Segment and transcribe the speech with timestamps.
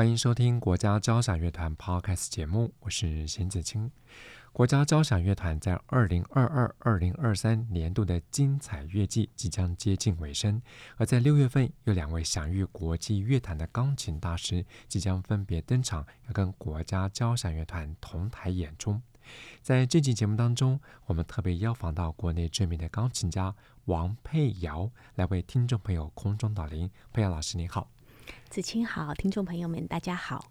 [0.00, 3.90] 欢迎收听国家交响乐团 Podcast 节目，我是邢子清。
[4.50, 10.62] 国家交响乐团在二零二二、二零二三年度的精彩乐季即将接近尾声，
[10.96, 18.98] 而在六月份，有两位享誉国际乐坛的钢琴大师即将分别登场，要跟国家交响乐团同台演出。
[19.60, 23.54] 在这期节目当中，我们特别邀访到国内知名的钢琴家
[23.84, 26.90] 王佩瑶，来为听众朋友空中导聆。
[27.12, 27.86] 佩瑶老师，您好。
[28.48, 30.50] 子清好，听众朋友们，大家好。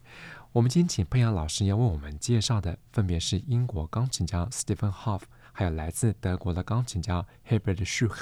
[0.54, 8.22] 我们今天请佩阳老师要为我们介绍的，分别是英国钢琴家 Stephen Hoff，还有来自德国的钢琴家 Herbert Schuch。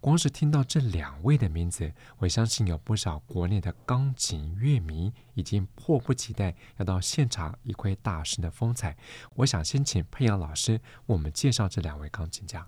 [0.00, 8.96] 光是听到这两位的名字，我相信有不少国内的钢琴乐迷已经迫不及待要到现场一窥大师的风采。
[9.36, 12.66] 我想先请佩阳老师为我们介绍这两位钢琴家。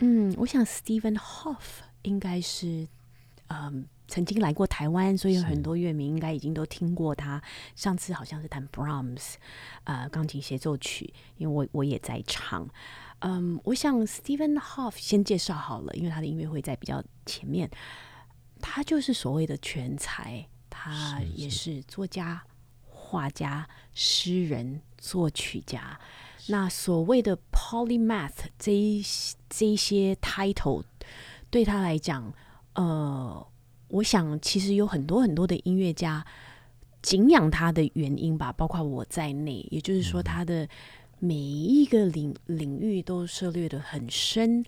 [0.00, 2.88] 嗯，我想 Stephen Hoff 应该是，
[3.46, 3.86] 嗯。
[4.08, 7.40] 曾经来过台湾，所以有很多乐迷应该已经都听过他。
[7.76, 9.34] 上次好像是弹 Brahms，
[9.84, 12.66] 呃，钢琴协奏曲，因为我我也在唱。
[13.20, 17.70] 嗯，我想 Stephen Hof 先介绍好了，因为他的音乐会在比较前面。
[18.60, 22.42] 他就是所谓的全才，他也是作家、
[22.86, 26.00] 画家、诗人、作曲家。
[26.46, 29.04] 那所谓的 Polymath 这一
[29.50, 30.84] 这一些 title
[31.50, 32.32] 对他来讲，
[32.72, 33.46] 呃。
[33.88, 36.24] 我想，其实有很多很多的音乐家
[37.02, 39.66] 敬仰他的原因吧，包括我在内。
[39.70, 40.68] 也就是说，他的
[41.18, 44.64] 每一个领领域都涉猎的很深。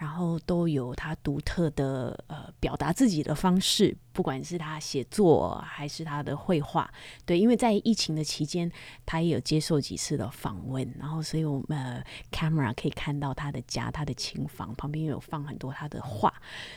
[0.00, 6.90] 然后都有他独特的呃表达自己的方式，不管是他写作还是他的绘画，
[7.26, 8.72] 对，因为在疫情的期间，
[9.04, 12.02] 他也有接受几次的访问，然后所以我们呃
[12.32, 16.32] camera 可以看到他的家，他的琴房旁边有放很多他的画，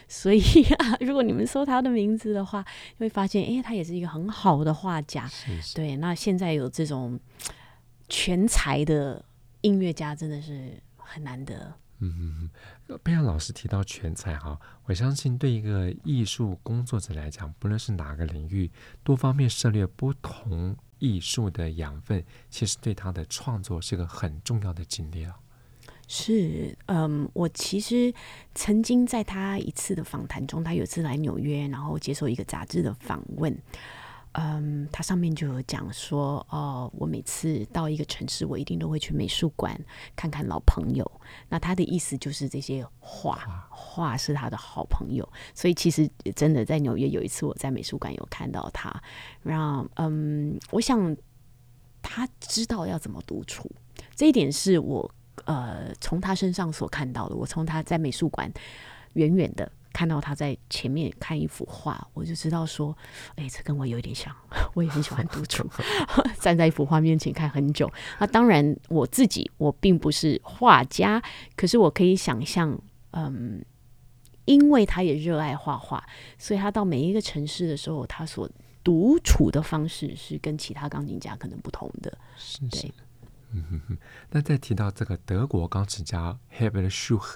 [0.10, 0.42] 所以
[0.80, 2.66] 啊， 如果你们搜他的名字的话，
[2.98, 5.96] 会发现，哎，他也是一个很好的画家，是是对。
[5.96, 7.18] 那现在有这种
[8.10, 9.24] 全才的
[9.62, 11.74] 音乐家，真的是很难得。
[12.06, 12.50] 嗯，
[13.04, 18.70] 佩瑶老师提到全才哈，我相信对一个艺术工作者来讲，不论是哪个领域，
[19.04, 25.36] 多方面涉猎不同艺术的养分，其实对他的创作是个很重要的经历了。
[26.08, 28.14] 是，嗯，我其实
[28.54, 33.58] 曾经在他一次的访谈中，他有一次来纽约，然后接受一个杂志的访问。
[34.34, 39.80] 嗯，他上面就有讲说，哦，我每次到一个城市，我一定都会去美术馆
[40.16, 41.10] 看看老朋友。
[41.50, 45.28] 那他的意思就是这些画画是他的好朋友。
[45.54, 48.92] 所以其实真的在纽约有一次，我在美术馆有看到他。
[49.44, 51.16] 然后，嗯，我想
[52.02, 53.70] 他知道要怎么独处，
[54.16, 55.12] 这一点是我
[55.46, 57.36] 呃从他身上所看到的。
[57.36, 58.52] 我从他在美术馆
[59.14, 59.72] 远远的。
[59.94, 62.98] 看到他在前面看一幅画，我就知道说，
[63.36, 64.36] 哎，这跟我有一点像，
[64.74, 65.70] 我也很喜欢独处，
[66.42, 67.90] 站在一幅画面前看很久。
[68.20, 71.22] 那当然，我自己我并不是画家，
[71.56, 72.78] 可是我可以想象，
[73.12, 73.64] 嗯，
[74.46, 76.04] 因为他也热爱画画，
[76.40, 78.50] 所以他到每一个城市的时候，他所
[78.84, 82.18] 独处的方式是跟其他钢琴家可能不同的。
[82.36, 82.82] 是是。
[82.82, 82.94] 对，
[83.52, 83.98] 嗯哼哼。
[84.32, 87.36] 那再提到这个德国钢琴家 Herbert Schuch。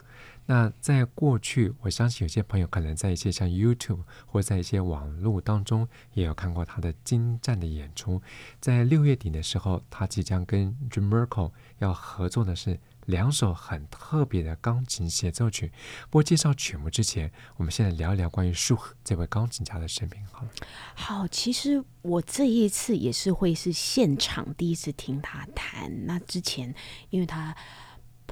[0.50, 8.22] 那在过去，我相信有些朋友可能在一些像 YouTube 或在一些网络当中，也有看过他的精湛的演出。
[8.62, 15.70] 在六月底的时候，他即将跟 Jim Merkel 要合作的是两首很特别的钢琴协奏曲。
[16.10, 20.26] 不过，介绍曲目之前，我们现在聊一聊关于舒克这位钢琴家的生平。
[20.28, 20.50] 好了，
[20.96, 26.06] 好，其实我这一次也是会是现场第一次听他弹。
[26.06, 26.74] 那之前，
[27.10, 27.54] 因为他。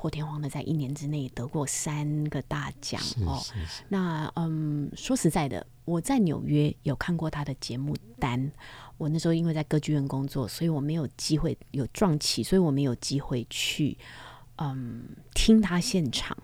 [0.06, 3.42] 破天荒的在一年之内得过三个大奖哦。
[3.90, 8.52] 那嗯，说实在的，我在纽约有看过他的节目单。
[8.98, 13.98] 我那时候因为在歌剧院工作，所以我没有机会有撞期，所以我没有机会去
[14.58, 16.38] 嗯听他现场。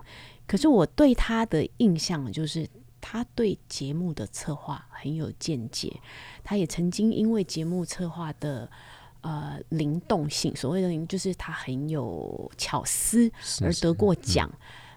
[0.47, 2.67] 可是我对他的印象就是，
[2.99, 6.01] 他对节目的策划很有见解。
[6.43, 8.67] 他也曾经因为节目策划的。
[9.21, 13.31] 呃，灵动性，所谓的灵，就是他很有巧思
[13.61, 14.49] 而得过奖。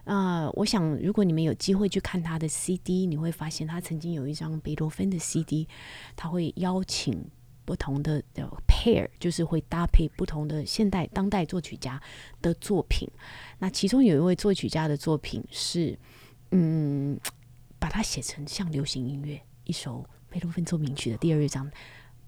[0.05, 5.69] 啊、呃，我想如果你们有机会去看他的 CD，你会发现他曾经有一张贝多芬的 CD，
[6.17, 7.26] 他会邀请
[7.65, 8.23] 不同的
[8.67, 12.00] pair，就是会搭配不同的现代当代作曲家
[12.43, 13.09] 的作品。
[13.59, 15.99] 那其中有一位作曲家的作品是，
[16.50, 17.19] 嗯，
[17.79, 21.70] 把它写成像流行音乐，一首贝多芬奏鸣曲的第二乐章，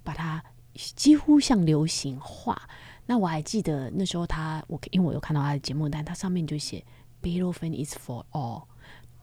[0.03, 0.43] 把它
[0.77, 2.69] 几乎像流行化。
[3.07, 6.85] 那我还记得那时候他，我因为我有看到他的节目单，他上面就写
[7.21, 8.65] 贝多芬 is for all。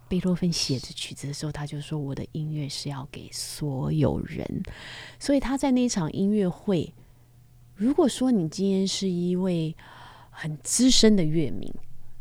[0.08, 4.64] 贝多芬写着曲子的时候，他就说：“我的音乐是要给所有人。”
[5.18, 6.94] 所以他在那场音乐会，
[7.74, 9.76] 如果说你今天是一位
[10.30, 11.74] 很资深的乐迷，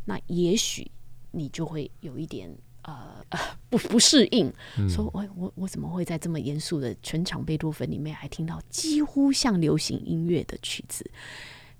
[0.05, 0.89] 那也许
[1.31, 2.49] 你就会有一点
[2.83, 3.39] 呃
[3.69, 11.09] 不不适应，嗯、说：“我我我怎么会在这么严肃的全场贝多芬里面，还听到几乎像流行音乐的曲子？”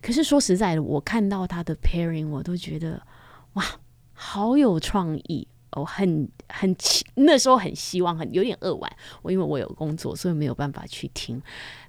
[0.01, 3.01] 可是说实在的，我看到他的 pairing，我都觉得
[3.53, 3.63] 哇，
[4.13, 5.47] 好有创意。
[5.75, 8.95] 我很很期，那时候很希望，很有点扼腕。
[9.21, 11.41] 我因为我有工作，所以没有办法去听。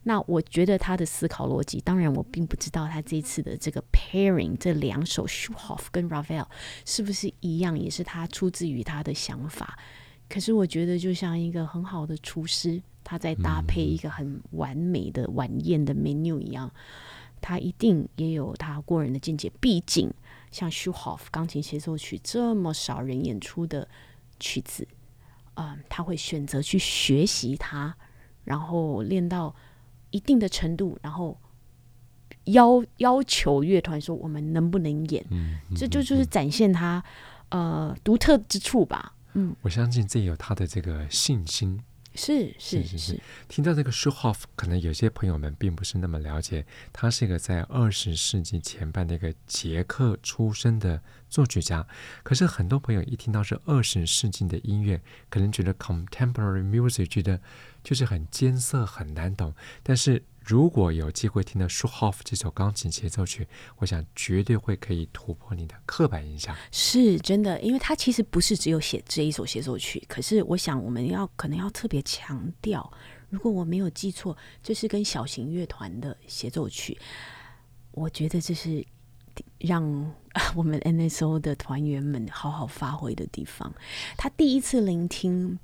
[0.05, 6.47] 那我觉得他的思考逻辑，当然我并不知道他这次的这个 pairing 这两首 Schuhoff 跟 Ravel
[6.85, 9.79] 是不是一样，也是他出自于他的想法。
[10.29, 16.71] 可是我觉得就像一个很好的厨师，他在搭配一个很完美的晚宴的 menu 一样，
[17.41, 19.51] 他一定也有他过人的见解。
[19.61, 20.11] 毕竟。
[20.55, 23.89] 像 Schuhoff 钢琴协奏曲这么少人演出的
[24.39, 24.87] 曲子，
[25.55, 27.93] 嗯，他会选择去学习它，
[28.45, 29.53] 然后练到
[30.11, 31.37] 一定的程度，然后
[32.45, 37.03] 要要求乐团说我们能不能演，嗯嗯、这就就是展现他
[37.49, 39.13] 呃独特之处吧。
[39.33, 41.83] 嗯，我相信这有他的这个信心。
[42.15, 51.87] 是是是是，听到这个 Schuhoff，可能有些朋友们并不是那么了解，他是一个在二十世纪前半的一个捷克出生的作曲家。
[52.23, 57.41] 可是很多朋友一听到是二十世纪的音乐，可能觉得 contemporary music 觉得
[57.83, 60.23] 就是很艰涩很难懂，但是。
[60.45, 63.49] 如果有机会听到 Schuhoff 这首钢琴协奏曲，
[63.79, 66.55] 我想绝对会可以突破你的刻板印象。
[66.71, 72.93] 是真的，因为他其实不是只有写这一首协奏曲，可是我想我们要可能要特别强调，
[73.31, 76.99] 如果我没有记错，这是跟小型乐团的协奏曲。
[77.93, 78.85] 我觉得这是
[79.59, 79.83] 让
[80.55, 83.73] 我们 NSO 的团员们好好发挥的地方。
[84.19, 85.59] 他第一次聆听，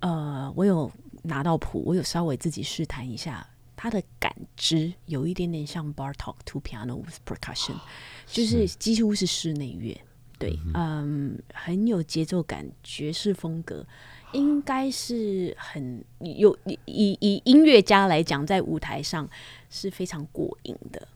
[0.00, 0.90] 呃，我有
[1.22, 3.46] 拿到谱，我有稍微自己试弹一下。
[3.82, 7.80] 他的感知有一点点像 Bartok two piano with percussion，
[8.26, 9.98] 就是几乎是室内乐，
[10.38, 13.86] 对，嗯，很有节奏感，爵士风格，
[14.34, 19.26] 应该是很有以以以音乐家来讲，在舞台上
[19.70, 21.08] 是非常过瘾的，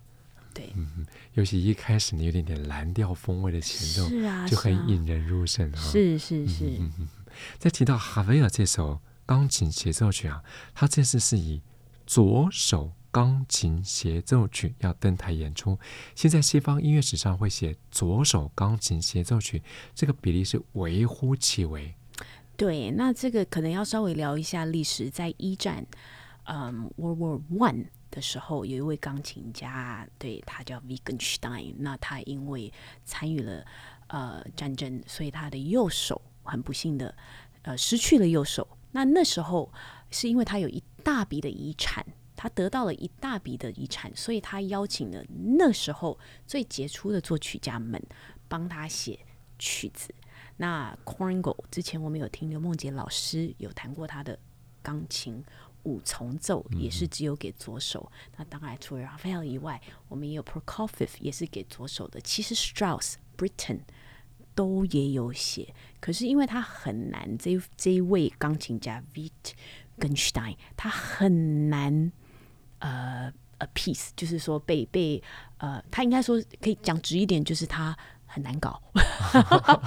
[0.55, 6.65] 对，嗯，尤其一开始你有点点蓝调风味的前奏，是啊，就很引人入胜啊，是是是。
[6.79, 7.09] 嗯嗯，
[7.59, 10.43] 在提到哈维尔这首钢琴协奏曲啊，
[10.75, 11.61] 他这次是以
[12.07, 15.79] 左手钢琴协奏曲要登台演出，
[16.15, 19.63] 现在西方音乐史上会写左手钢琴协奏曲，
[19.95, 21.95] 这个比例是微乎其微。
[22.57, 25.11] 对，那这个可能要稍微聊一下历史。
[25.11, 25.85] 在一战，
[26.45, 31.75] 嗯，World War One 的时候，有一位钢琴家，对，他叫 Wittgenstein。
[31.79, 32.73] 那他因为
[33.05, 33.65] 参与了
[34.07, 37.13] 呃战争，所以他的右手很不幸的
[37.63, 38.69] 呃失去了右手。
[38.93, 39.73] 那那时候
[40.11, 40.81] 是因为他有一
[41.15, 42.05] 大笔的遗产，
[42.35, 45.25] 他得到了一大笔的遗产，所以他邀请了
[45.57, 48.03] 那时候最杰出的作曲家们
[48.49, 49.21] 帮他写
[49.57, 50.13] 曲子。
[50.57, 54.37] 那 Korngold 之前我们有听刘梦洁老师有弹过他的
[54.83, 55.45] 钢琴
[55.85, 58.11] 五重奏，也是只有给左手。
[58.11, 62.21] 嗯、那当然除了 Ravel 以外，我们也有 Prokofiev 也是给左手的。
[62.21, 63.83] 其实 Strauss、Britten
[64.53, 69.01] 都也有写，可是因为他很难，这这一位钢琴家
[69.99, 72.13] 跟 Stein，他很难，
[72.79, 75.23] 呃，a piece，就是说被被
[75.59, 77.97] 呃，他应该说可以讲直一点，就是他
[78.27, 78.83] 很难搞，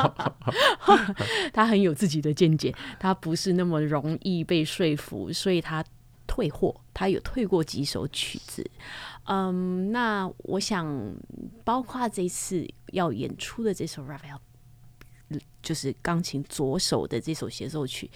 [1.54, 5.84] 他很有自己的见解，他不是那么容易被说服，所以他
[6.26, 8.70] 退货，他有退过几首曲子，
[9.26, 11.16] 嗯，那我想
[11.64, 14.40] 包括这次要演出的这首 Ravel。
[15.62, 18.10] 就是钢琴左手的这首协奏曲，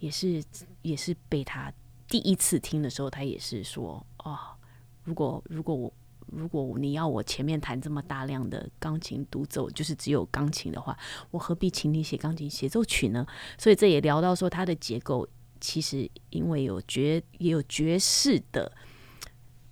[0.00, 0.42] 也是
[0.88, 1.72] 也是被他
[2.06, 4.38] 第一次听的时候，他也是说：“哦，
[5.04, 5.92] 如果如果我
[6.26, 10.96] 如果你要我前面弹这么大量的钢琴独奏，就是只有钢琴的话，
[11.30, 13.26] 我何必请你写钢琴协奏曲呢？”
[13.58, 15.28] 所以这也聊到说，它的结构
[15.60, 18.72] 其实因为有爵也有爵士的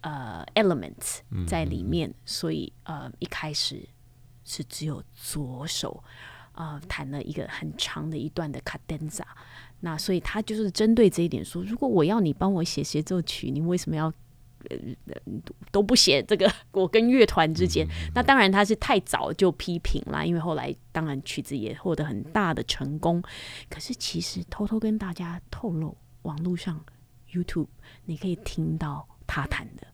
[0.03, 3.89] 呃 elements 在里面，所以呃一开始
[4.45, 6.05] 是只有左手。
[6.57, 8.99] 啊，弹、呃、了一个很长的一段的卡丹
[9.81, 14.13] 那所以他就是针对这一点说，如果我要你帮我写协奏曲，你为什么要
[14.71, 14.77] 呃
[15.71, 17.87] 都不写这个 我跟乐团之间。
[18.15, 23.23] 那当然他是太早就批评啦，因为后来当然曲子也获得很大的成功。
[23.69, 26.85] 可是其实偷偷跟大家透露，网络上
[27.31, 27.69] YouTube
[28.07, 29.87] 你可以听到他弹的。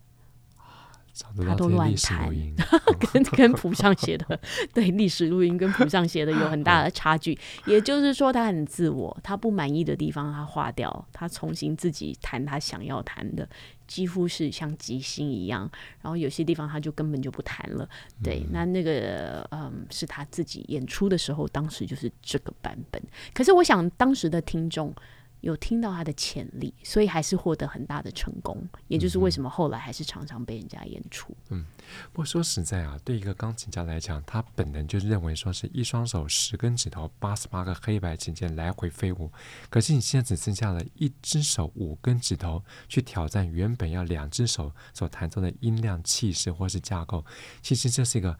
[1.44, 2.30] 他都乱弹，
[3.12, 4.40] 跟跟谱上写的
[4.72, 7.38] 对历史录音跟谱上写的有很大的差距。
[7.66, 13.46] 也就是说，他很自我，他不满意的地方他划掉，他重新自己弹他想要弹的，
[13.86, 15.70] 几乎是像即兴一样。
[16.00, 17.88] 然后有些地方他就根本就不弹了。
[18.22, 23.02] 对，那那个嗯，是他自己演出的时候，当时就是这个版本。
[23.34, 24.94] 可是我想当时的听众。
[25.42, 31.36] 有听到他的潜力，所以还是获得很大的成功，也就是为什么后来还是常常被人家演出。
[31.50, 31.66] 嗯，
[32.12, 39.30] 不过说实在啊，对一个钢琴家来讲，他本人就认为说是一双手十根指头八十八个黑白琴键来回飞舞，
[39.68, 47.24] 可是你现在只剩下了一只手五根指头去挑战原本要两只手所弹奏的音量、气势或是架构，
[47.60, 48.38] 其实这是一个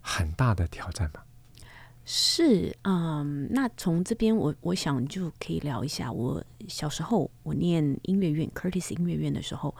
[0.00, 1.20] 很大的挑战嘛。
[2.10, 9.76] 是，嗯，那从这边我我想就可以聊一下，我小时候我念音乐院 Curtis 音乐院的时候，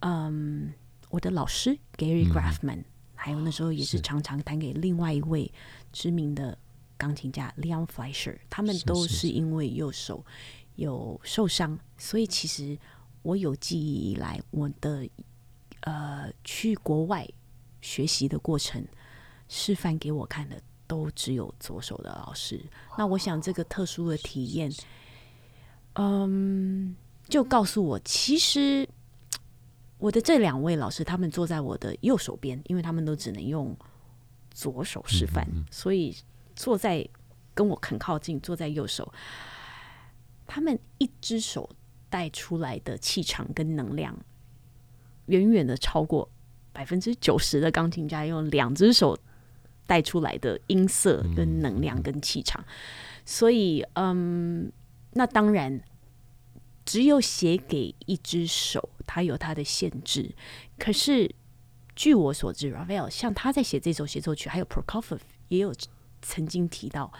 [0.00, 0.74] 嗯，
[1.08, 2.84] 我的老师 Gary Graffman，嗯，
[3.14, 5.48] 还有那时候也是常常弹给另外一位
[5.92, 6.58] 知名的
[6.98, 10.26] 钢琴家 Leon Fleischer，他们都是因为右手
[10.74, 12.76] 有受伤，所以其实
[13.22, 15.08] 我有记忆以来，我的
[15.82, 17.24] 呃去国外
[17.80, 18.84] 学习的过程
[19.46, 20.60] 示范给我看的。
[20.86, 22.64] 都只有左手的老师，
[22.96, 24.72] 那我想这个特殊的体验，
[25.94, 26.94] 嗯，
[27.28, 28.88] 就告诉我，其实
[29.98, 33.76] 我的这两位老师，他们坐在我的右手边，因为他们都只能用
[34.52, 36.16] 左手示范，所以
[36.54, 37.06] 坐在
[37.52, 39.12] 跟我很靠近，坐在右手，
[40.46, 41.68] 他们一只手
[42.08, 44.16] 带出来的气场跟能量，
[45.26, 46.30] 远远的超过
[46.72, 49.18] 百分之九十的钢琴家用两只手。
[49.86, 52.64] 带出来的音色跟能量跟气场，
[53.24, 54.70] 所以嗯，
[55.12, 55.80] 那当然
[56.84, 60.34] 只有写给一只手，它有它的限制。
[60.78, 61.34] 可是
[61.94, 65.72] 据我所知，Ravel 像他在写这首协奏曲，还有 Prokofiev 也有
[66.20, 67.12] 曾经提到，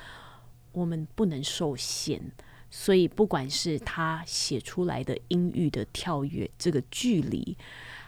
[0.73, 2.33] 我们不能受限。
[2.69, 7.57] 所以不管是他写出来的音域的跳跃，这个距离，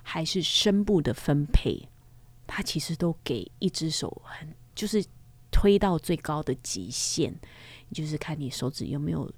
[0.03, 1.88] 还是声部的分配。
[2.49, 5.05] 他其实都给一只手很，就是
[5.50, 7.33] 推到最高的极限，
[7.93, 9.31] 就是看你手指有没有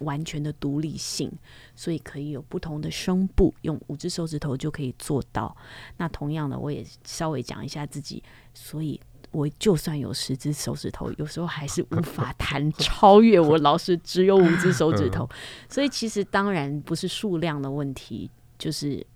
[0.00, 1.30] 完全的独立性，
[1.74, 5.54] 所以可以有不同的声部，用五只手指头就可以做到。
[5.98, 8.22] 那同样的，我也稍微讲一下自己，
[8.54, 8.98] 所以
[9.32, 15.28] 我就算有十只手指头，有时候还是无法弹超越我老师只有五只手指头。
[15.68, 19.06] 所以其实当然不是数量的问题，就是。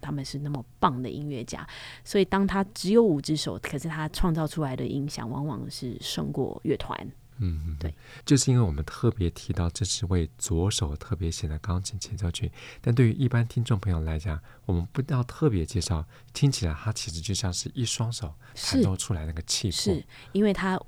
[0.00, 1.66] 他们是那么棒的音乐家，
[2.04, 7.10] 所以当他只有五只手，可是他创造出来的音响往往是胜过乐团。
[7.40, 7.94] 嗯，对，
[8.26, 12.50] 就是因为我们特别提到这是为左手特别写的钢琴前奏曲，
[12.80, 20.80] 但对于一般听众朋友来讲，我们不要特别介绍，听起来它其实就像是一双手弹奏出来那个气魄，是因为它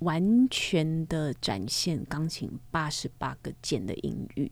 [0.00, 4.50] 完全的展现钢琴八十八个键的音域。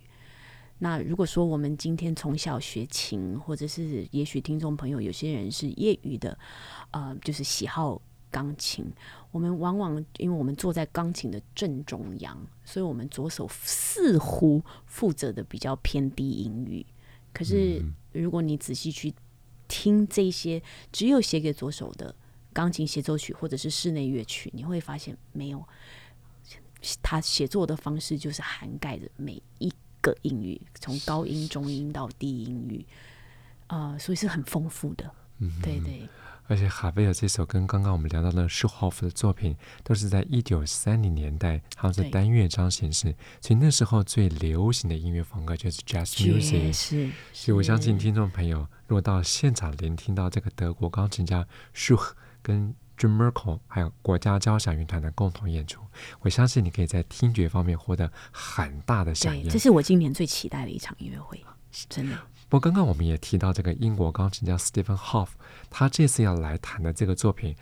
[0.85, 6.39] 那如果说我们今天从小学琴，或者是也许听众朋友有些人是业余的，
[6.91, 7.99] 呃，就是喜好
[8.31, 8.85] 钢琴，
[9.31, 16.85] 我们往往因为我们坐在钢琴的正中央，所以我们左手似乎负责的比较偏低音域。
[17.33, 19.15] 可是如果你仔细去
[19.67, 20.63] 听这些
[20.93, 22.15] 只有写给左手的
[22.53, 25.67] 钢琴协奏曲或者是室内乐曲，你会发现没有，
[27.01, 29.73] 他写作的方式就是涵盖着每一。
[30.05, 32.87] 个音域，从高音、中音到低音域，
[33.69, 35.11] 啊、呃，所以是很丰富的。
[35.39, 36.07] 嗯，对对。
[36.47, 46.71] 而且哈维尔这首跟刚刚我们聊到的舒霍夫的作品，都是在一九三零年代，他们是单乐章形式，所以那时候最流行的音乐风格就是 jazz music。
[46.71, 47.11] 是。
[47.33, 55.81] 所以我相信听众朋友，如果到现场聆听到这个德国钢琴家舒赫跟 John Merkle 还有国家交响乐团的共同演出，
[56.21, 59.49] 我相信你可以在听觉方面获得很大的响应。
[59.49, 62.17] 这是我今年最期待的一场音乐会，是真的。
[62.49, 65.31] 不过刚刚我们也提到这个英国钢琴家 Stephen Hough，
[65.71, 67.57] 他这次要来弹的这个作品，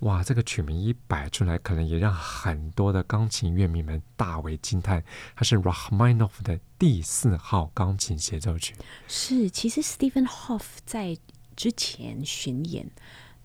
[0.00, 5.02] 哇，这个曲名一摆出来，可能也让很多的钢琴乐迷们大为惊叹。
[5.34, 8.76] 它是 Rachmaninoff 的第四号钢琴协奏曲。
[9.08, 11.16] 是，其实 Stephen Hough 在
[11.56, 12.88] 之前巡演。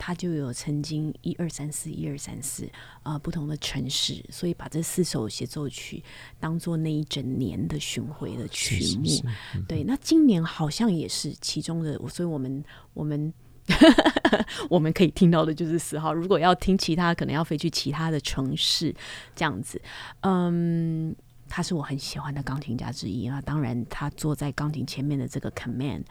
[0.03, 2.67] 他就有曾经一二三四一二三四
[3.03, 6.03] 啊不同的城市，所以把这四首协奏曲
[6.39, 9.05] 当做那一整年的巡回的曲目。
[9.05, 12.65] 是是是嗯、对，那今年好像也是其中的，所以我们
[12.95, 13.31] 我们
[14.71, 16.11] 我们可以听到的就是四号。
[16.11, 18.91] 如果要听其他，可能要飞去其他的城市
[19.35, 19.79] 这样子。
[20.21, 21.15] 嗯，
[21.47, 23.39] 他是我很喜欢的钢琴家之一啊。
[23.41, 26.05] 当然，他坐在钢琴前面的这个 command，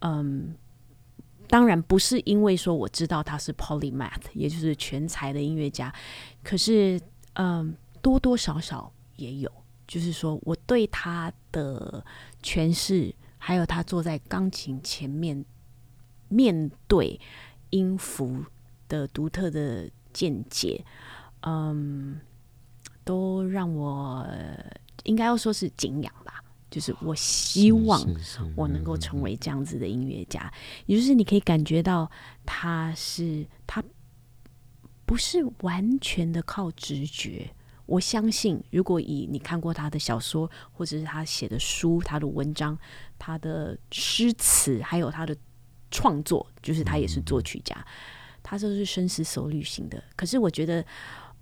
[0.00, 0.56] 嗯。
[1.50, 5.92] 当然不是因为说我知道他是 polymath，也就是全才的音乐家，
[6.44, 6.98] 可是
[7.32, 9.50] 嗯，多多少少也有，
[9.88, 12.04] 就是说我对他的
[12.40, 15.44] 诠释，还有他坐在钢琴前面
[16.28, 17.20] 面对
[17.70, 18.44] 音符
[18.88, 20.84] 的独特的见解，
[21.42, 22.20] 嗯，
[23.02, 24.24] 都让我
[25.02, 26.44] 应该要说是敬仰吧。
[26.70, 28.00] 就是我希望
[28.54, 30.52] 我能够成为这样子的音乐家，
[30.86, 32.08] 也就是你可以感觉到
[32.46, 33.82] 他是他
[35.04, 37.50] 不是完全的靠直觉。
[37.86, 42.78] 我相信，如果以你看过他的小说，或者是他写的书、他的文章、
[43.18, 45.36] 他的诗词，还有他的
[45.90, 47.84] 创作，就是他也是作曲家，
[48.44, 50.00] 他都是深思熟虑型的。
[50.14, 50.86] 可是我觉得，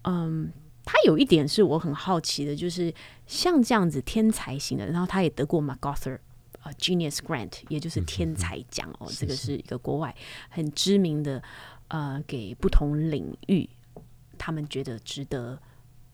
[0.04, 0.50] 嗯。
[0.90, 2.90] 他有一点是我很好奇的，就是
[3.28, 6.18] 像这样子天才型的，然后他也得过 MacArthur
[6.62, 10.12] 呃 Genius Grant，也就是天才奖哦，这个是一个国外
[10.49, 11.40] 很知名的
[11.88, 13.68] 呃，给不同领域
[14.37, 15.61] 他们觉得值得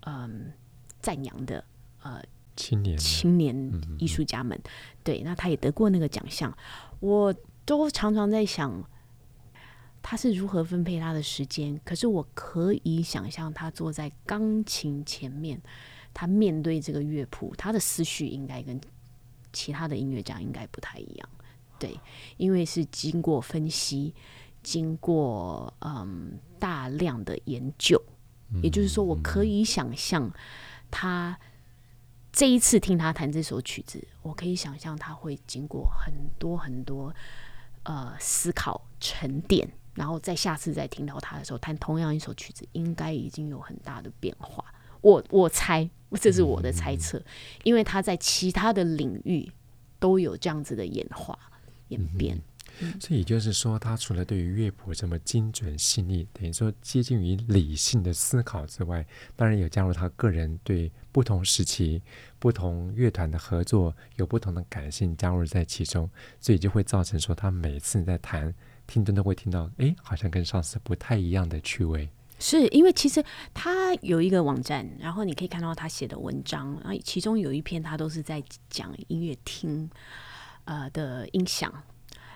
[0.01, 0.53] 嗯
[1.01, 1.65] 赞扬的
[2.03, 2.23] 呃
[2.57, 3.57] 青年青年
[3.99, 4.61] 艺术家们。
[5.03, 6.55] 对，那他也得过那个奖项，
[7.01, 8.85] 我都常常在想。
[10.07, 11.81] 他是如何分配他的时间？
[11.83, 15.59] 可是我可以想象，他坐在钢琴前面，
[16.15, 18.81] 他面对这个乐谱，他的思绪应该跟
[19.53, 21.29] 其他的音乐家应该不太一样。
[21.79, 21.99] 对，
[22.37, 24.15] 因为是经过分析，
[24.63, 28.01] 经过嗯大量的研究，
[28.63, 30.33] 也就是说，我可以想象
[30.91, 31.39] 他
[32.33, 37.15] 这一次听他弹这首曲子，我可以想象他会经过很多很多
[37.83, 39.69] 呃思考沉淀。
[39.95, 44.65] 然后在下次再听到他的时候，弹同样一首曲子，应该已经有很大的变化。
[45.01, 45.89] 我我猜，
[46.21, 47.23] 这是我的猜测，
[47.63, 49.51] 因为他在其他的领域
[49.99, 51.39] 都有这样子的演化
[51.89, 52.41] 演变。
[52.81, 62.03] 嗯、所以也就是说，他除了对于乐谱这么精准细腻，等于说接近于理性的思考之外，当然有加入他个人对不同时期、
[62.41, 68.53] 不同乐团的合作有不同的感性加入在其中，所以就会造成说他每次在弹。
[68.87, 72.07] 听真的会听到，哎，好像跟上次不太一样的趣味。
[72.39, 79.89] 是因为其实他有一个网站，然后你可以看到他写的文章，啊，其中有一篇他都是在讲音乐厅
[80.65, 81.73] 呃的音响。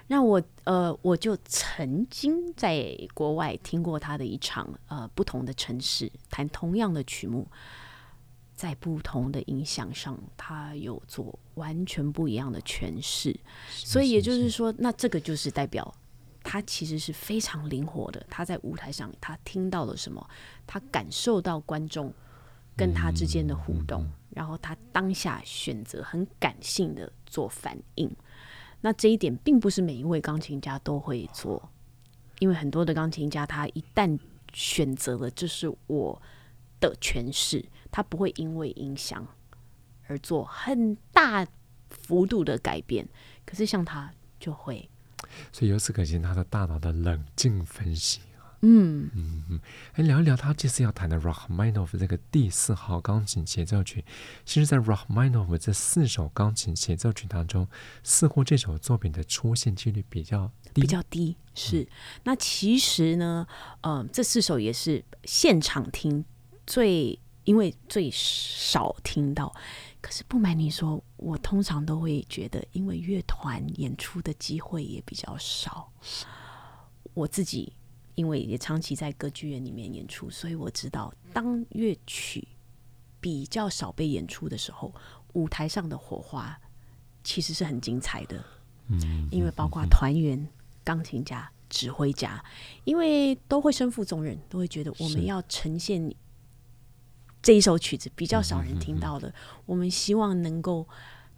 [0.06, 7.46] 那我呃我就曾经在国外听过他的一场呃不同的城市弹同样的曲目，
[8.54, 13.38] 在不同的音响上，他有做完全不一样的诠释。
[13.68, 15.94] 所以也就是说，那这个就是代表。
[16.50, 18.24] 他其实是非常灵活的。
[18.30, 20.26] 他在舞台上，他听到了什么？
[20.66, 22.10] 他感受到观众
[22.74, 28.10] 跟他之间的互动，嗯、然后他当下选择很感性的做反应。
[28.80, 31.68] 那这一点并不是每一位钢琴家都会做，
[32.38, 34.18] 因为很多的钢琴家，他一旦
[34.54, 36.22] 选择了这是我
[36.80, 39.26] 的诠释，他不会因为影响
[40.06, 41.46] 而做很大
[41.90, 43.06] 幅度的改变。
[43.44, 44.88] 可是像他就会。
[45.52, 48.20] 所以由此可见，他的大脑的冷静分析
[48.62, 49.60] 嗯嗯嗯，
[49.94, 54.04] 来聊一聊他这次要弹的 Rachmaninoff 这个第四号钢琴协奏曲。
[54.44, 57.68] 其实，在 Rachmaninoff 这四首钢琴协奏曲当中，
[58.02, 61.36] 似乎这首作品的出现几率比较低，比较低。
[61.54, 61.88] 是，嗯、
[62.24, 63.46] 那其实呢，
[63.82, 66.24] 嗯、呃，这四首也是现场听
[66.66, 69.54] 最，因为最少听到。
[70.00, 75.92] 可是不瞒你说，我通常都会觉得，因为乐团演出的机会也比较少。
[77.14, 77.72] 我自己
[78.14, 82.46] 因为也长期在歌剧院里面演出，所以我知道，当乐曲
[83.20, 84.94] 比较少被演出的时候，
[85.32, 86.56] 舞台上的火花
[87.24, 88.44] 其实是很精彩的。
[88.86, 90.48] 嗯，因为包括团员、
[90.84, 92.42] 钢琴家、指挥家，
[92.84, 96.14] 因为都会身负重任，都会觉得我们要呈现。
[97.42, 99.32] 这一首曲子比较少人听到的，
[99.64, 100.86] 我们希望能够，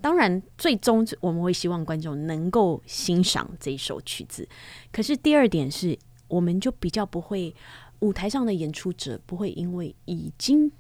[0.01, 4.49] 当然最终我们会希望观众能够欣赏这一首曲子。
[4.91, 7.55] 可是第二点是，我们就比较不会，
[8.01, 10.73] 舞台上的演出者不会因为已经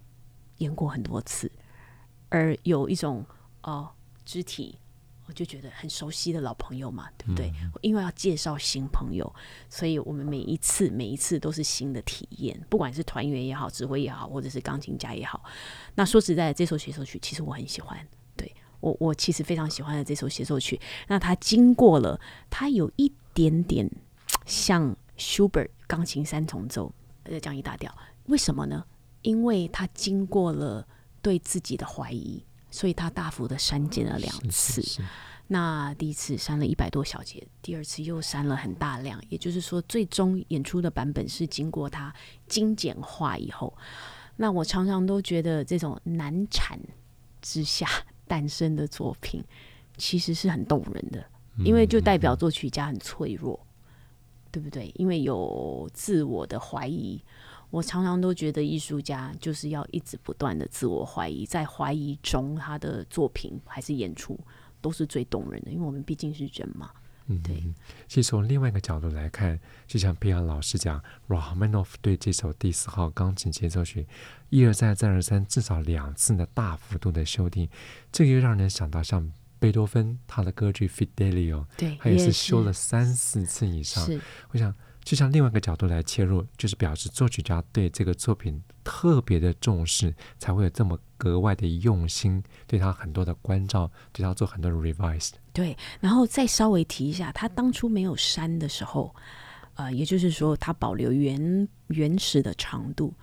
[0.59, 1.53] 演过很多次，
[2.31, 3.25] 而有一种
[3.63, 3.91] 哦
[4.25, 4.79] 肢体
[5.31, 7.53] 我就觉得很熟悉的老朋友嘛，对不对？
[7.63, 9.33] 嗯、因为要介绍新朋友，
[9.69, 15.45] 所以我们每一次每一次都是新的体验，不管是团员也好，指挥也好，或者是钢琴家也好。
[15.95, 20.81] 那说实在的，这首协奏曲其实我很喜欢，对，我我其实非常喜欢的这首协奏曲。
[21.07, 23.89] 那它经过了，它有一点点
[24.47, 28.85] 像舒伯特钢琴三重奏呃降一大调，为什么呢？
[29.23, 30.85] 因为它经过了
[31.23, 32.45] 对自己的怀疑。
[32.71, 35.03] 所以他大幅的删减了两次，是是是，
[35.49, 42.15] 那第一次删了一百多小节，第二次又删了很大量，也就是说，最终演出的版本是经过他
[42.47, 43.77] 精简化以后。
[44.37, 46.79] 那我常常都觉得，这种难产
[47.43, 47.89] 之下
[48.27, 49.45] 诞生的作品，
[49.97, 51.25] 其实是很动人的，
[51.65, 53.59] 因为就代表作曲家很脆弱，
[54.51, 54.93] 对不对？
[54.95, 57.21] 因为有自我的怀疑。
[57.71, 64.39] 我常常都觉得艺术家就是要一直不断的自我怀疑，在怀疑中，他的作品还是演出
[64.81, 66.91] 都是最动人的，因为我们毕竟是人嘛。
[67.27, 67.63] 嗯，对。
[68.09, 69.57] 其实从另外一个角度来看，
[69.87, 74.05] 就像培阳老师讲，Rachmaninoff 对这首第四号钢琴协奏曲
[74.49, 77.69] 一而再再而三至少两次的大幅度的修订，
[78.11, 79.31] 这个又让人想到像
[79.61, 84.05] 贝多芬他的歌剧 Fidelio，对，他也是修了三四次以上。
[84.05, 84.75] 是，我想。
[85.03, 95.31] 就像另外一个角度来切入，就是表示作曲家对这个作品特别的重视，才会有这么格外的用心，对他很多的关照，对他做很多的 revise。
[95.53, 99.15] 对，然后再稍微提一下，他当初没有删的时候，
[99.75, 103.15] 呃，也就是说他保留原原始的长度。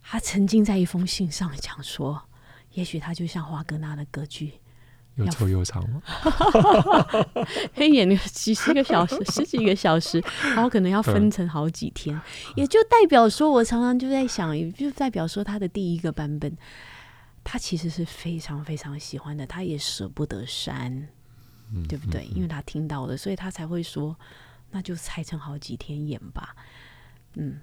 [0.00, 2.20] 他曾经在一封信上讲说，
[2.72, 4.54] 也许他就像华格纳的歌剧。
[5.16, 6.02] 又臭又长吗？
[7.76, 10.22] 演几十个小时， 十几个小时，
[10.54, 12.18] 然后可能要分成好几天，
[12.56, 16.56] 也就代表说，我常常就在想，也就代表说，他的第一个版本，
[17.44, 21.08] 他其实是非常非常喜欢的，他也舍不得删，
[21.88, 22.24] 对不对？
[22.34, 24.16] 因为他听到了，所以他才会说，
[24.70, 26.56] 那就拆成好几天演吧，
[27.34, 27.60] 嗯。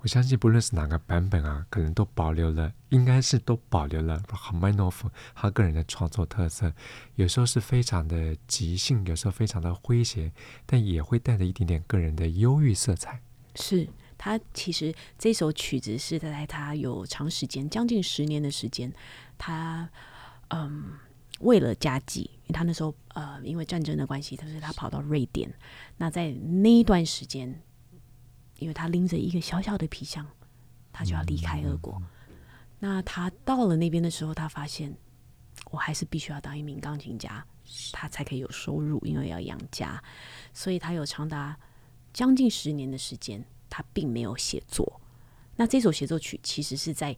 [0.00, 5.02] 我相信，不论是哪个版本啊，可能都保留了，应该是都保留了 Rahmanoff
[5.34, 6.72] 他个人的创作特色。
[7.14, 10.32] 有时候是非常的即兴，有时候非常的诙谐，
[10.66, 13.20] 但也会带着一点点个人的忧郁色彩。
[13.54, 18.92] 是他其实这首曲子是在他有长时间，将近十年的时间，
[19.38, 19.88] 他
[20.48, 20.94] 嗯
[21.40, 25.52] 为了家计，因为他那时候呃因为战争的关系，他说他跑到瑞典，
[25.96, 27.62] 那在那一段时间。
[28.62, 30.26] 因为他拎着一个小小的皮箱，
[30.92, 32.00] 他就要离开俄国。
[32.78, 34.96] 那他到了那边的时候，他发现
[35.70, 37.44] 我还是必须要当一名钢琴家，
[37.92, 40.02] 他才可以有收入，因为要养家。
[40.52, 41.58] 所以他有长达
[42.12, 45.00] 将近十年的时间，他并没有写作。
[45.56, 47.16] 那这首协奏曲其实是在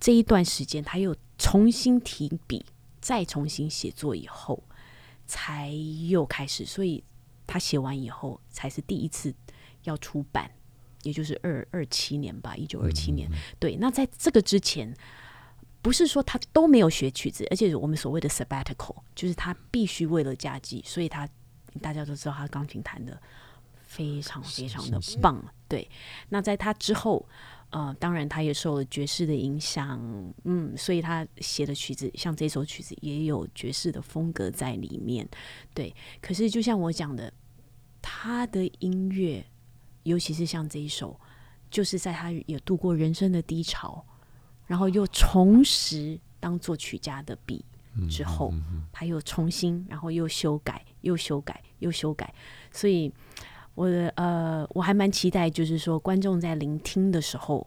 [0.00, 2.64] 这一段时间，他又重新提笔，
[3.00, 4.62] 再重新写作以后，
[5.26, 5.70] 才
[6.08, 6.64] 又开始。
[6.64, 7.04] 所以
[7.46, 9.34] 他写完以后，才是第一次
[9.82, 10.50] 要出版。
[11.02, 13.30] 也就是二二七年吧，一九二七年。
[13.58, 14.92] 对，那在这个之前，
[15.80, 21.28] 不是说他都没有学曲子，而且我们所谓的 sabbatical，就是他必须为了家计，所以他
[21.80, 23.20] 大家都知道他钢琴弹的
[23.86, 25.36] 非常非常的棒。
[25.36, 25.88] 是是是对，
[26.28, 27.24] 那在他之后，
[27.70, 30.00] 呃，当然他也受了爵士的影响，
[30.44, 35.28] 嗯，所以他写的曲子，像这首曲子也有爵士的风格在里面。
[35.72, 37.32] 对，可是就像我讲的，
[38.02, 39.46] 他的音乐。
[40.08, 41.18] 尤其是像这一首，
[41.70, 44.04] 就是在他也度过人生的低潮，
[44.66, 47.64] 然后又重拾当作曲家的笔
[48.10, 48.52] 之后，
[48.90, 52.32] 他又重新，然后又修改，又修改，又修改。
[52.72, 53.12] 所以，
[53.74, 57.66] 我呃，我还蛮期待，就是说观众在聆听的时候，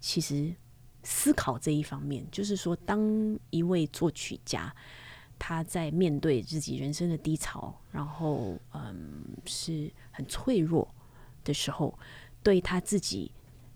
[0.00, 0.54] 其实
[1.02, 4.74] 思考这一方面，就是说，当一位作曲家
[5.38, 10.88] 他在面对自己人生的低潮，然后嗯，是很脆弱。
[11.44, 11.96] 的时候，
[12.42, 13.30] 对他自己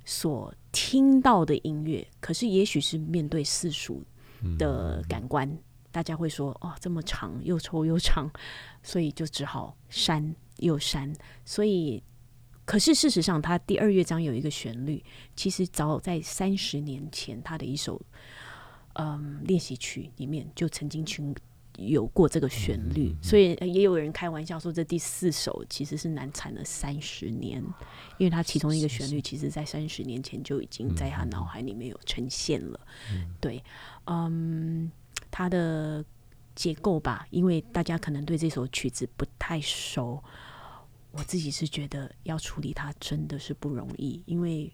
[0.05, 4.03] 所听到的音乐，可是也许是面对世俗
[4.59, 5.59] 的感官，嗯、
[5.93, 8.31] 大家会说：“哦，这么长，又臭又长。”
[8.83, 11.13] 所以就只好删又删。
[11.45, 12.03] 所以，
[12.65, 15.05] 可是事实上，他第二乐章有一个旋律，
[15.37, 18.01] 其实早在三十年前，他的一首
[18.95, 21.23] 嗯练习曲里面就曾经去。
[21.79, 27.63] 有过这个旋律，所以也有人开玩笑说，这第四首其实是难产了三十年，
[28.19, 32.81] 因为他其中一个旋律，其实在三十年前就已经在他脑海里面有呈现了。
[33.41, 33.63] 对，
[34.07, 34.91] 嗯，
[35.31, 36.05] 他的
[36.57, 40.21] 结构吧，因为大家可能对这首曲子不太熟，
[41.13, 44.73] 我自己是觉得要处理它真的是不容易，因为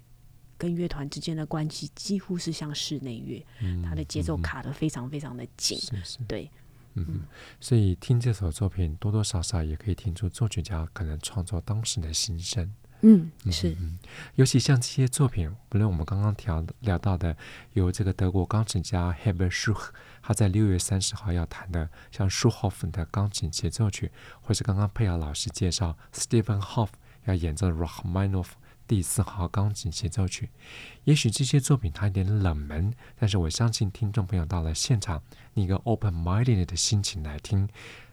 [0.57, 3.45] 跟乐团之间的关系几乎是像室内乐，
[3.83, 5.79] 它的节奏卡得非常非常的紧，
[6.27, 6.51] 对。
[6.95, 7.07] 嗯。
[7.09, 7.21] 嗯，
[7.61, 12.73] 所以听这首作品，多多少少也可以听出作曲家可能创作当时的心声。
[13.03, 13.71] 嗯，是。
[13.73, 13.99] 嗯嗯，
[14.37, 17.37] 尤其像这些作品，不论我们刚刚聊聊到的，
[17.75, 19.89] 由这个德国钢琴家 Herbert Schuch，
[20.23, 26.89] 他在六月三十号要弹的，像舒霍夫的钢琴协奏曲，或是刚刚佩瑶老师介绍 Stephen Hoff
[27.25, 28.53] 要演奏 Rachmaninoff
[28.87, 30.51] 第四号钢琴协奏曲，
[31.05, 35.23] 也许这些作品它有点冷门，但是我相信听众朋友到了现场，
[35.55, 37.69] 你一个 open-minded 的心情来听，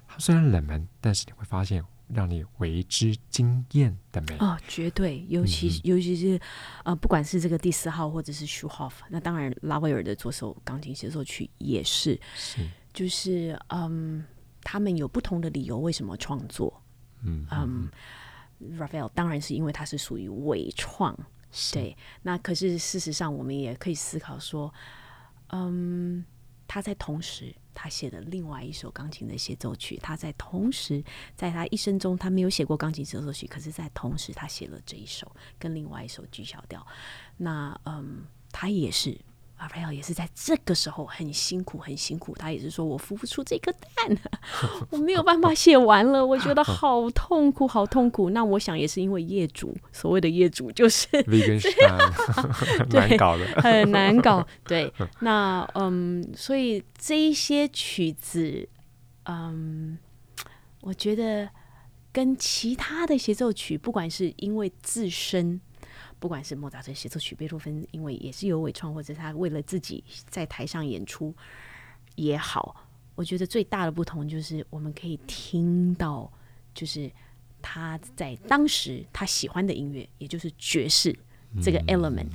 [0.07, 1.83] 它虽然冷门，但是你会发现。
[2.13, 4.35] 让你为之惊艳的美。
[4.39, 6.37] 哦，绝对，尤其、嗯、尤其是
[6.83, 14.25] 呃，不管是这个第四号或者是舒霍夫，那当然拉威尔的左手钢琴协奏曲也是，是，就是嗯，
[14.61, 16.83] 他们有不同的理由为什么创作，
[17.23, 17.47] 嗯。
[17.49, 17.89] 嗯
[18.77, 21.17] ，Ravel 当然是因为他是属于伪创，
[21.71, 24.73] 对，那可是事实上我们也可以思考说，
[25.49, 26.25] 嗯，
[26.67, 27.55] 他在同时。
[27.73, 31.01] 他写的另外一首钢琴的协奏曲，他在同时，
[31.37, 36.85] 在他一生中，他没有写过钢琴协奏曲，可是，在同时，他写了这一首跟另外一首 G 小调。
[37.37, 39.17] 那嗯，他也是。
[39.61, 42.33] 拉斐尔也是在这个时候很辛苦，很辛苦。
[42.35, 44.17] 他也是说：“我孵不出这颗蛋，
[44.89, 51.95] 我没有办法写完了，我觉得 好痛苦，好痛苦。”那我想也是因为业主，所谓的业主就是这样，
[52.89, 54.43] 难搞的，很难搞。
[54.65, 58.67] 对，那嗯，所以这一些曲子，
[59.25, 59.95] 嗯，
[60.81, 61.47] 我觉得
[62.11, 65.61] 跟其他的协奏曲，不管是因为自身。
[66.21, 71.33] 不管是莫扎特协奏曲、贝多芬，因为也是有伪创，或者他为了自己在台上演出
[72.13, 76.31] 也好，我觉得最大的不同就是我们可以听到，
[76.75, 77.11] 就是
[77.59, 81.17] 他在当时他喜欢的音乐，也就是爵士
[81.59, 82.27] 这个 element，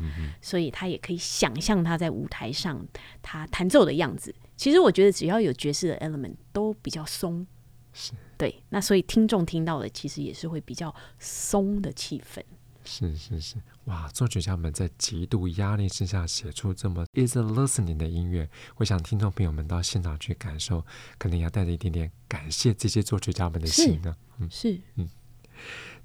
[0.42, 2.84] 所以他也可以想象他在舞台上
[3.22, 4.34] 他弹奏的样子。
[4.56, 7.46] 其实我觉得只要有爵士的 element 都比较松，
[7.92, 8.60] 是对。
[8.70, 12.42] 那所以听众听到的其实也是会比较松的气氛。
[12.86, 14.08] 是是是，哇！
[14.08, 20.86] 作曲家们在极度压力之下写出这么 is listening 的音乐，我想听众朋友们到现场去感受，
[21.18, 24.16] 可能要带着一点点感谢这些作曲家们的心呢。
[24.38, 25.08] 嗯，是，嗯。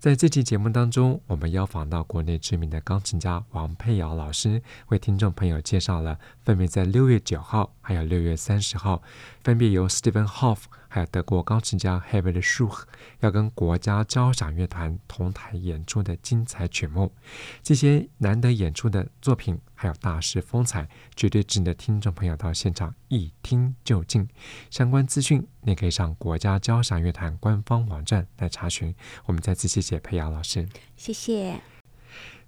[0.02, 9.04] 在这期节目当中，我们邀访到国内知名的钢琴家王佩瑶老师，为听众朋友介绍了分别在六月九号还有六月三十号，
[9.44, 12.82] 分别由 Stephen Hoff 还有德国钢琴家 Herbert Schuch
[13.20, 17.14] 要跟国家交响乐团同台演出的精彩曲目。
[17.62, 24.28] 这些难得演出的作品还有大师风采，绝对值得听众朋友到现场一听就进。
[24.72, 28.96] 相关资讯，你可以上国家交响乐团官方网站来查询。
[29.28, 29.91] 我们再次谢谢。
[29.92, 31.60] 谢谢佩瑶老师，谢谢。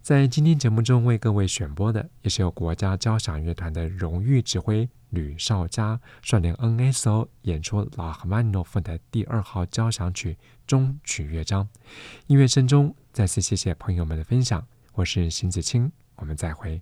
[0.02, 11.68] 在今天节目中为各位选播的，也是由国家交响乐团的荣誉指挥吕绍嘉率领 NSO 演出拉赫曼诺夫的第二号交响曲中曲乐章。
[12.28, 14.66] 音乐声中，再次谢谢朋友们的分享。
[14.94, 16.82] 我是邢子清，我们再会。